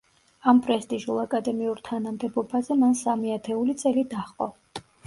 ამ 0.51 0.61
პრესტიჟულ 0.67 1.19
აკადემიურ 1.25 1.83
თანამდებობაზე 1.91 2.81
მან 2.83 2.99
სამი 3.05 3.39
ათეული 3.39 3.79
წელი 3.85 4.11
დაჰყო. 4.17 4.55